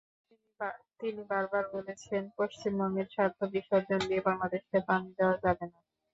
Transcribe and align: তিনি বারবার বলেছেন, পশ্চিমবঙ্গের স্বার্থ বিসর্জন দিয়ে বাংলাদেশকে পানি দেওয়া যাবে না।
তিনি 0.99 1.21
বারবার 1.29 1.63
বলেছেন, 1.75 2.23
পশ্চিমবঙ্গের 2.37 3.07
স্বার্থ 3.13 3.39
বিসর্জন 3.53 3.99
দিয়ে 4.07 4.21
বাংলাদেশকে 4.27 4.77
পানি 4.89 5.09
দেওয়া 5.17 5.35
যাবে 5.43 5.65
না। 5.67 5.79